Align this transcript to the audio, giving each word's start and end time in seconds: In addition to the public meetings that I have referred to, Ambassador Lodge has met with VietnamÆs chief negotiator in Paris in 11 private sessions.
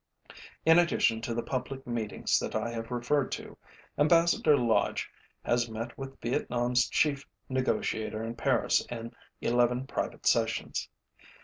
In 0.65 0.79
addition 0.79 1.21
to 1.21 1.35
the 1.35 1.43
public 1.43 1.85
meetings 1.85 2.39
that 2.39 2.55
I 2.55 2.71
have 2.71 2.89
referred 2.89 3.31
to, 3.33 3.55
Ambassador 3.99 4.57
Lodge 4.57 5.07
has 5.43 5.69
met 5.69 5.95
with 5.95 6.19
VietnamÆs 6.21 6.89
chief 6.89 7.23
negotiator 7.49 8.23
in 8.23 8.33
Paris 8.33 8.83
in 8.89 9.13
11 9.41 9.85
private 9.85 10.25
sessions. 10.25 10.89